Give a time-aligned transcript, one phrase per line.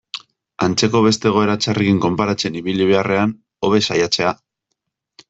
[0.67, 3.37] Antzeko beste egoera txarrekin konparatzen ibili beharrean,
[3.69, 4.33] hobe saiatzea.